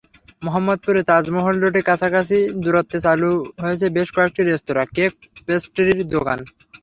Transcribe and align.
মোহাম্মদপুরে 0.43 1.01
তাজমহল 1.09 1.55
রোডে 1.59 1.81
কাছাকাছি 1.89 2.37
দূরত্বে 2.63 2.97
চালু 3.05 3.31
হয়েছে 3.61 3.85
বেশ 3.95 4.07
কয়েকটি 4.15 4.41
রেস্তোরাঁ, 4.43 4.87
কেক-পেস্ট্রির 4.95 5.99
দোকান। 6.13 6.39